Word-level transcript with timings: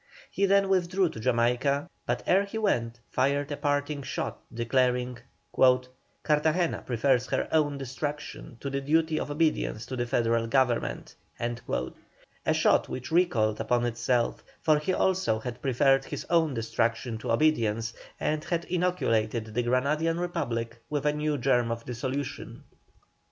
He 0.31 0.47
then 0.47 0.67
withdrew 0.67 1.09
to 1.09 1.19
Jamaica, 1.19 1.87
but 2.07 2.23
ere 2.25 2.43
he 2.45 2.57
went 2.57 2.99
fired 3.11 3.51
a 3.51 3.55
parting 3.57 4.01
shot, 4.01 4.39
declaring: 4.51 5.19
"Cartagena 6.23 6.81
prefers 6.81 7.27
her 7.27 7.47
own 7.51 7.77
destruction 7.77 8.57
to 8.61 8.71
the 8.71 8.81
duty 8.81 9.19
of 9.19 9.29
obedience 9.29 9.85
to 9.85 9.95
the 9.95 10.07
Federal 10.07 10.47
Government." 10.47 11.13
A 11.39 12.51
shot 12.51 12.89
which 12.89 13.11
recoiled 13.11 13.59
upon 13.61 13.83
himself, 13.83 14.43
for 14.59 14.79
he 14.79 14.91
also 14.91 15.37
had 15.37 15.61
preferred 15.61 16.05
his 16.05 16.25
own 16.31 16.55
destruction 16.55 17.19
to 17.19 17.31
obedience, 17.31 17.93
and 18.19 18.43
had 18.45 18.65
inoculated 18.65 19.53
the 19.53 19.61
Granadian 19.61 20.19
Republic 20.19 20.81
with 20.89 21.05
a 21.05 21.13
new 21.13 21.37
germ 21.37 21.69
of 21.69 21.85
dissolution. 21.85 22.63